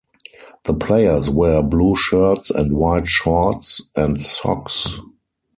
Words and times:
The 0.63 0.73
players 0.73 1.29
wear 1.29 1.61
blue 1.61 1.95
shirts 1.95 2.49
and 2.49 2.75
white 2.75 3.07
shorts 3.07 3.79
and 3.95 4.19
socks. 4.19 4.97